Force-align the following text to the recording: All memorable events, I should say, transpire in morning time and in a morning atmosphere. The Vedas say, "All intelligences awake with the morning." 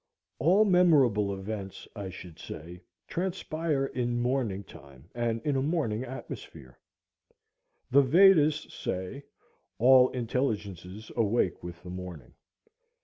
All 0.39 0.65
memorable 0.65 1.31
events, 1.31 1.87
I 1.95 2.09
should 2.09 2.39
say, 2.39 2.81
transpire 3.07 3.85
in 3.85 4.19
morning 4.19 4.63
time 4.63 5.11
and 5.13 5.39
in 5.43 5.55
a 5.55 5.61
morning 5.61 6.03
atmosphere. 6.05 6.79
The 7.91 8.01
Vedas 8.01 8.65
say, 8.73 9.25
"All 9.77 10.09
intelligences 10.09 11.11
awake 11.15 11.61
with 11.61 11.83
the 11.83 11.91
morning." 11.91 12.33